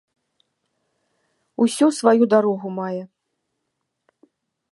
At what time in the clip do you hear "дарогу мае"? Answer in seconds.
2.33-3.03